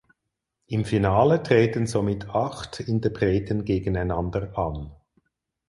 [0.65, 4.91] Im Finale treten somit acht Interpreten gegeneinander an.